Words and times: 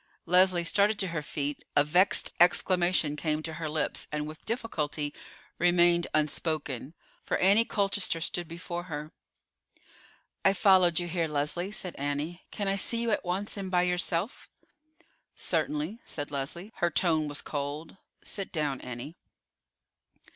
Leslie 0.25 0.63
started 0.63 0.97
to 0.97 1.09
her 1.09 1.21
feet, 1.21 1.63
a 1.75 1.83
vexed 1.83 2.33
exclamation 2.39 3.15
came 3.15 3.43
to 3.43 3.53
her 3.61 3.69
lips, 3.69 4.07
and 4.11 4.25
with 4.25 4.43
difficulty 4.45 5.13
remained 5.59 6.07
unspoken, 6.15 6.95
for 7.21 7.37
Annie 7.37 7.65
Colchester 7.65 8.19
stood 8.19 8.47
before 8.47 8.85
her. 8.85 9.11
"I 10.43 10.53
followed 10.53 10.99
you 10.99 11.07
here, 11.07 11.27
Leslie," 11.27 11.71
said 11.71 11.95
Annie. 11.97 12.41
"Can 12.49 12.67
I 12.67 12.77
see 12.77 12.99
you 12.99 13.11
at 13.11 13.23
once, 13.23 13.57
and 13.57 13.69
by 13.69 13.83
yourself?" 13.83 14.49
"Certainly," 15.35 15.99
said 16.03 16.31
Leslie. 16.31 16.71
Her 16.77 16.89
tone 16.89 17.27
was 17.27 17.43
cold. 17.43 17.95
"Sit 18.23 18.51
down, 18.51 18.81
Annie." 18.81 19.17